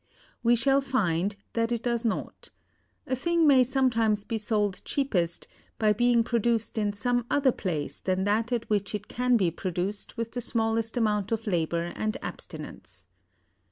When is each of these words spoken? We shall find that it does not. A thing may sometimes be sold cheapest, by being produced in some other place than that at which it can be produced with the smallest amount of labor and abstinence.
We 0.41 0.55
shall 0.55 0.81
find 0.81 1.35
that 1.53 1.71
it 1.71 1.83
does 1.83 2.03
not. 2.03 2.49
A 3.05 3.15
thing 3.15 3.45
may 3.45 3.63
sometimes 3.63 4.23
be 4.23 4.39
sold 4.39 4.83
cheapest, 4.83 5.47
by 5.77 5.93
being 5.93 6.23
produced 6.23 6.79
in 6.79 6.91
some 6.91 7.23
other 7.29 7.51
place 7.51 7.99
than 7.99 8.23
that 8.23 8.51
at 8.51 8.67
which 8.67 8.95
it 8.95 9.07
can 9.07 9.37
be 9.37 9.51
produced 9.51 10.17
with 10.17 10.31
the 10.31 10.41
smallest 10.41 10.97
amount 10.97 11.31
of 11.31 11.45
labor 11.45 11.93
and 11.95 12.17
abstinence. 12.23 13.05